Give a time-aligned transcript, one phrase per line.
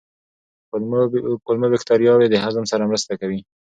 [1.45, 3.39] کولمو بکتریاوې د هضم سره مرسته کوي.